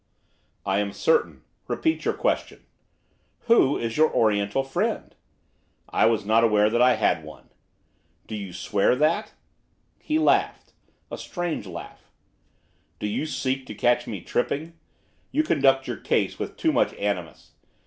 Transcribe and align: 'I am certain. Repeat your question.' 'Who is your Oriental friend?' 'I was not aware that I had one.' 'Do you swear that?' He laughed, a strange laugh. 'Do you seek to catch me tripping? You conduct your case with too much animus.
'I 0.65 0.79
am 0.79 0.91
certain. 0.93 1.43
Repeat 1.67 2.05
your 2.05 2.13
question.' 2.15 2.65
'Who 3.41 3.77
is 3.77 3.97
your 3.97 4.11
Oriental 4.11 4.63
friend?' 4.63 5.13
'I 5.89 6.05
was 6.07 6.25
not 6.25 6.43
aware 6.43 6.71
that 6.71 6.81
I 6.81 6.95
had 6.95 7.23
one.' 7.23 7.51
'Do 8.25 8.33
you 8.35 8.51
swear 8.51 8.95
that?' 8.95 9.33
He 9.99 10.17
laughed, 10.17 10.73
a 11.11 11.19
strange 11.19 11.67
laugh. 11.67 12.09
'Do 12.97 13.05
you 13.05 13.27
seek 13.27 13.67
to 13.67 13.75
catch 13.75 14.07
me 14.07 14.21
tripping? 14.21 14.73
You 15.31 15.43
conduct 15.43 15.85
your 15.87 15.97
case 15.97 16.39
with 16.39 16.57
too 16.57 16.71
much 16.71 16.95
animus. 16.95 17.51